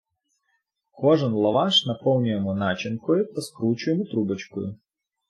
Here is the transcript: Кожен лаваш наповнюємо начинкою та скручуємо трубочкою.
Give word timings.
Кожен 0.91 1.33
лаваш 1.33 1.85
наповнюємо 1.85 2.55
начинкою 2.55 3.33
та 3.33 3.41
скручуємо 3.41 4.05
трубочкою. 4.05 4.75